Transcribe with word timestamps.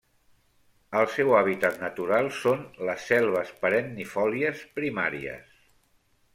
El 1.01 1.05
seu 1.15 1.33
hàbitat 1.39 1.77
natural 1.83 2.31
són 2.39 2.65
les 2.89 3.05
selves 3.11 3.53
perennifòlies 3.67 4.67
primàries. 4.81 5.57